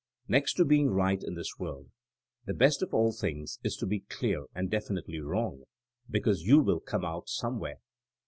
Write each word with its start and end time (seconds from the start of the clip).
Next 0.27 0.55
to 0.55 0.65
being 0.65 0.89
right 0.89 1.21
in 1.21 1.35
this 1.35 1.59
world, 1.59 1.91
the 2.47 2.55
best 2.55 2.81
of 2.81 2.91
all 2.91 3.13
things 3.13 3.59
is 3.63 3.77
to 3.77 3.85
be 3.85 3.99
clearly 3.99 4.47
and 4.55 4.67
definitely 4.67 5.19
wrong, 5.19 5.65
because 6.09 6.41
you 6.41 6.59
will 6.59 6.79
come 6.79 7.05
out 7.05 7.29
somewhere. 7.29 7.77